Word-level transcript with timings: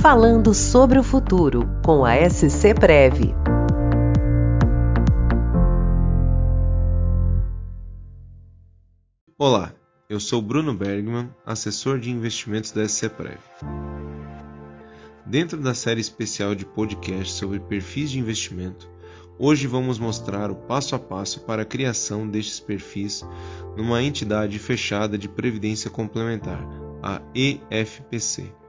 Falando 0.00 0.54
sobre 0.54 0.98
o 0.98 1.02
futuro 1.02 1.68
com 1.84 2.06
a 2.06 2.14
SC 2.26 2.72
Prev. 2.72 3.34
Olá, 9.36 9.74
eu 10.08 10.18
sou 10.18 10.40
Bruno 10.40 10.72
Bergman, 10.72 11.28
assessor 11.44 11.98
de 11.98 12.10
investimentos 12.10 12.72
da 12.72 12.88
SC 12.88 13.10
Prev. 13.10 13.40
Dentro 15.26 15.60
da 15.60 15.74
série 15.74 16.00
especial 16.00 16.54
de 16.54 16.64
podcast 16.64 17.34
sobre 17.34 17.60
perfis 17.60 18.10
de 18.10 18.18
investimento, 18.18 18.88
hoje 19.38 19.66
vamos 19.66 19.98
mostrar 19.98 20.50
o 20.50 20.56
passo 20.56 20.94
a 20.94 20.98
passo 20.98 21.40
para 21.40 21.60
a 21.60 21.66
criação 21.66 22.26
destes 22.26 22.58
perfis 22.58 23.22
numa 23.76 24.02
entidade 24.02 24.58
fechada 24.58 25.18
de 25.18 25.28
previdência 25.28 25.90
complementar, 25.90 26.66
a 27.02 27.20
EFPC. 27.34 28.59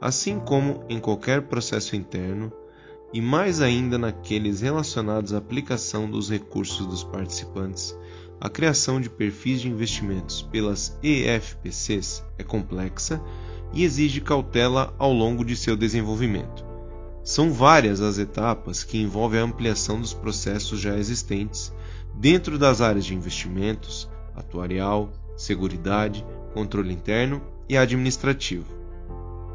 Assim 0.00 0.38
como 0.38 0.84
em 0.88 1.00
qualquer 1.00 1.42
processo 1.42 1.96
interno, 1.96 2.52
e 3.12 3.20
mais 3.20 3.60
ainda 3.60 3.98
naqueles 3.98 4.60
relacionados 4.60 5.32
à 5.32 5.38
aplicação 5.38 6.08
dos 6.08 6.30
recursos 6.30 6.86
dos 6.86 7.02
participantes, 7.02 7.96
a 8.40 8.48
criação 8.48 9.00
de 9.00 9.10
perfis 9.10 9.60
de 9.60 9.68
investimentos 9.68 10.42
pelas 10.42 10.96
EFPCs 11.02 12.22
é 12.38 12.44
complexa 12.44 13.20
e 13.72 13.82
exige 13.82 14.20
cautela 14.20 14.94
ao 14.98 15.12
longo 15.12 15.44
de 15.44 15.56
seu 15.56 15.76
desenvolvimento. 15.76 16.64
São 17.24 17.52
várias 17.52 18.00
as 18.00 18.18
etapas 18.18 18.84
que 18.84 18.98
envolvem 18.98 19.40
a 19.40 19.44
ampliação 19.44 20.00
dos 20.00 20.14
processos 20.14 20.80
já 20.80 20.96
existentes 20.96 21.72
dentro 22.14 22.58
das 22.58 22.80
áreas 22.80 23.04
de 23.04 23.14
investimentos, 23.14 24.08
atuarial, 24.34 25.12
seguridade, 25.36 26.24
controle 26.54 26.92
interno 26.92 27.42
e 27.68 27.76
administrativo. 27.76 28.78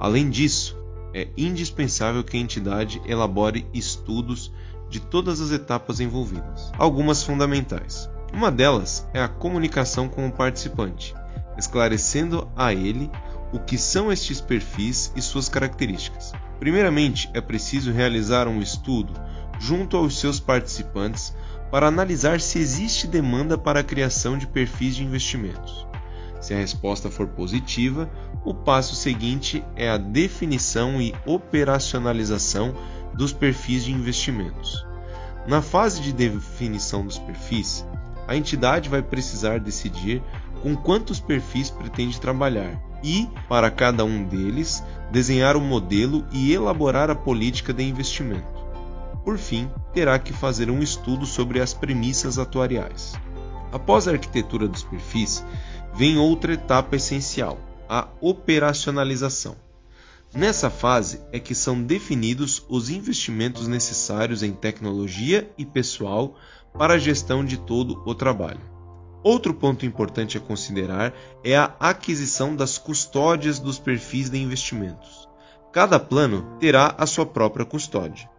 Além 0.03 0.29
disso, 0.29 0.77
é 1.13 1.29
indispensável 1.37 2.25
que 2.25 2.35
a 2.35 2.39
entidade 2.41 3.01
elabore 3.05 3.65
estudos 3.73 4.51
de 4.89 4.99
todas 4.99 5.39
as 5.39 5.51
etapas 5.51 6.01
envolvidas, 6.01 6.73
algumas 6.77 7.23
fundamentais. 7.23 8.09
Uma 8.33 8.51
delas 8.51 9.07
é 9.13 9.23
a 9.23 9.29
comunicação 9.29 10.09
com 10.09 10.27
o 10.27 10.31
participante, 10.31 11.15
esclarecendo 11.57 12.51
a 12.53 12.73
ele 12.73 13.09
o 13.53 13.61
que 13.61 13.77
são 13.77 14.11
estes 14.11 14.41
perfis 14.41 15.13
e 15.15 15.21
suas 15.21 15.47
características. 15.47 16.33
Primeiramente, 16.59 17.29
é 17.33 17.39
preciso 17.39 17.93
realizar 17.93 18.45
um 18.45 18.61
estudo 18.61 19.13
junto 19.57 19.95
aos 19.95 20.19
seus 20.19 20.37
participantes 20.37 21.33
para 21.71 21.87
analisar 21.87 22.41
se 22.41 22.59
existe 22.59 23.07
demanda 23.07 23.57
para 23.57 23.79
a 23.79 23.83
criação 23.83 24.37
de 24.37 24.47
perfis 24.47 24.97
de 24.97 25.03
investimentos. 25.05 25.87
Se 26.43 26.53
a 26.53 26.57
resposta 26.57 27.09
for 27.09 27.25
positiva, 27.25 28.11
o 28.43 28.53
passo 28.53 28.97
seguinte 28.97 29.63
é 29.77 29.89
a 29.89 29.95
definição 29.95 31.01
e 31.01 31.15
operacionalização 31.25 32.75
dos 33.13 33.31
perfis 33.31 33.85
de 33.85 33.93
investimentos. 33.93 34.85
Na 35.47 35.61
fase 35.61 36.01
de 36.01 36.11
definição 36.11 37.05
dos 37.05 37.17
perfis, 37.17 37.87
a 38.27 38.35
entidade 38.35 38.89
vai 38.89 39.01
precisar 39.01 39.57
decidir 39.61 40.21
com 40.61 40.75
quantos 40.75 41.17
perfis 41.17 41.69
pretende 41.69 42.19
trabalhar 42.19 42.77
e, 43.01 43.29
para 43.47 43.71
cada 43.71 44.03
um 44.03 44.25
deles, 44.25 44.83
desenhar 45.13 45.55
o 45.55 45.59
um 45.59 45.65
modelo 45.65 46.25
e 46.29 46.51
elaborar 46.51 47.09
a 47.09 47.15
política 47.15 47.71
de 47.71 47.83
investimento. 47.83 48.65
Por 49.23 49.37
fim, 49.37 49.71
terá 49.93 50.19
que 50.19 50.33
fazer 50.33 50.69
um 50.69 50.83
estudo 50.83 51.25
sobre 51.25 51.61
as 51.61 51.73
premissas 51.73 52.37
atuariais. 52.37 53.13
Após 53.71 54.07
a 54.09 54.11
arquitetura 54.11 54.67
dos 54.67 54.83
perfis, 54.83 55.43
vem 55.95 56.17
outra 56.17 56.53
etapa 56.53 56.95
essencial, 56.95 57.59
a 57.87 58.07
operacionalização. 58.19 59.55
Nessa 60.33 60.69
fase 60.69 61.21
é 61.31 61.39
que 61.39 61.53
são 61.53 61.81
definidos 61.81 62.65
os 62.67 62.89
investimentos 62.89 63.67
necessários 63.67 64.41
em 64.41 64.51
tecnologia 64.51 65.51
e 65.57 65.63
pessoal 65.63 66.35
para 66.75 66.95
a 66.95 66.97
gestão 66.97 67.45
de 67.45 67.57
todo 67.57 68.01
o 68.03 68.15
trabalho. 68.15 68.59
Outro 69.23 69.53
ponto 69.53 69.85
importante 69.85 70.37
a 70.37 70.41
considerar 70.41 71.13
é 71.43 71.55
a 71.55 71.75
aquisição 71.79 72.55
das 72.55 72.79
custódias 72.79 73.59
dos 73.59 73.77
perfis 73.77 74.29
de 74.29 74.39
investimentos. 74.39 75.29
Cada 75.71 75.99
plano 75.99 76.57
terá 76.59 76.95
a 76.97 77.05
sua 77.05 77.25
própria 77.25 77.65
custódia. 77.65 78.32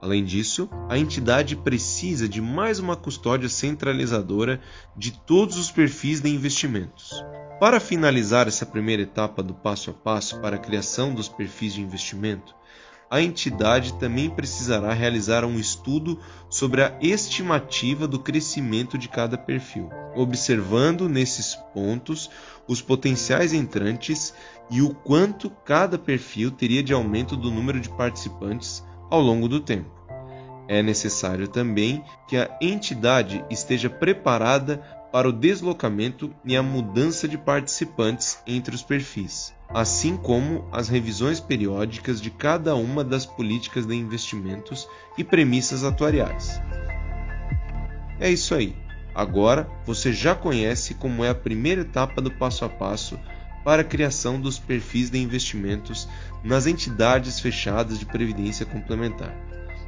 Além 0.00 0.24
disso, 0.24 0.68
a 0.88 0.96
entidade 0.96 1.54
precisa 1.54 2.26
de 2.26 2.40
mais 2.40 2.78
uma 2.78 2.96
custódia 2.96 3.50
centralizadora 3.50 4.60
de 4.96 5.12
todos 5.12 5.58
os 5.58 5.70
perfis 5.70 6.20
de 6.20 6.30
investimentos. 6.30 7.22
Para 7.60 7.78
finalizar 7.78 8.48
essa 8.48 8.64
primeira 8.64 9.02
etapa 9.02 9.42
do 9.42 9.52
passo 9.52 9.90
a 9.90 9.92
passo 9.92 10.40
para 10.40 10.56
a 10.56 10.58
criação 10.58 11.12
dos 11.12 11.28
perfis 11.28 11.74
de 11.74 11.82
investimento, 11.82 12.54
a 13.10 13.20
entidade 13.20 13.92
também 13.94 14.30
precisará 14.30 14.94
realizar 14.94 15.44
um 15.44 15.58
estudo 15.58 16.18
sobre 16.48 16.82
a 16.82 16.96
estimativa 17.02 18.06
do 18.08 18.20
crescimento 18.20 18.96
de 18.96 19.08
cada 19.08 19.36
perfil, 19.36 19.90
observando 20.14 21.08
nesses 21.08 21.56
pontos 21.74 22.30
os 22.66 22.80
potenciais 22.80 23.52
entrantes 23.52 24.32
e 24.70 24.80
o 24.80 24.94
quanto 24.94 25.50
cada 25.50 25.98
perfil 25.98 26.52
teria 26.52 26.82
de 26.82 26.94
aumento 26.94 27.36
do 27.36 27.50
número 27.50 27.80
de 27.80 27.90
participantes 27.90 28.82
ao 29.10 29.20
longo 29.20 29.48
do 29.48 29.60
tempo. 29.60 29.90
É 30.68 30.82
necessário 30.82 31.48
também 31.48 32.02
que 32.28 32.36
a 32.36 32.56
entidade 32.60 33.44
esteja 33.50 33.90
preparada 33.90 34.78
para 35.12 35.28
o 35.28 35.32
deslocamento 35.32 36.32
e 36.44 36.56
a 36.56 36.62
mudança 36.62 37.26
de 37.26 37.36
participantes 37.36 38.38
entre 38.46 38.74
os 38.74 38.82
perfis 38.82 39.52
assim 39.72 40.16
como 40.16 40.68
as 40.72 40.88
revisões 40.88 41.38
periódicas 41.38 42.20
de 42.20 42.30
cada 42.30 42.74
uma 42.74 43.04
das 43.04 43.24
políticas 43.24 43.86
de 43.86 43.94
investimentos 43.94 44.88
e 45.16 45.24
premissas 45.24 45.84
atuariais. 45.84 46.60
É 48.18 48.28
isso 48.28 48.54
aí. 48.54 48.74
Agora 49.14 49.68
você 49.84 50.12
já 50.12 50.34
conhece 50.34 50.94
como 50.94 51.24
é 51.24 51.30
a 51.30 51.34
primeira 51.34 51.82
etapa 51.82 52.20
do 52.20 52.30
passo 52.30 52.64
a 52.64 52.68
passo 52.68 53.18
para 53.64 53.82
a 53.82 53.84
criação 53.84 54.40
dos 54.40 54.58
perfis 54.58 55.10
de 55.10 55.18
investimentos 55.18 56.08
nas 56.42 56.66
entidades 56.66 57.40
fechadas 57.40 57.98
de 57.98 58.06
previdência 58.06 58.64
complementar. 58.66 59.34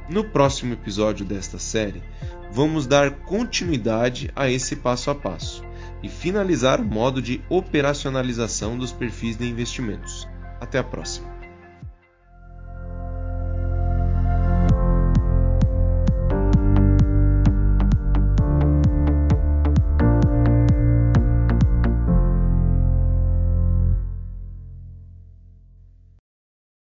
No 0.09 0.23
próximo 0.23 0.73
episódio 0.73 1.25
desta 1.25 1.57
série, 1.57 2.03
vamos 2.51 2.85
dar 2.85 3.11
continuidade 3.11 4.29
a 4.35 4.49
esse 4.49 4.75
passo 4.75 5.09
a 5.09 5.15
passo 5.15 5.63
e 6.01 6.09
finalizar 6.09 6.81
o 6.81 6.85
modo 6.85 7.21
de 7.21 7.41
operacionalização 7.49 8.77
dos 8.77 8.91
perfis 8.91 9.37
de 9.37 9.47
investimentos. 9.47 10.27
Até 10.59 10.77
a 10.77 10.83
próxima! 10.83 11.42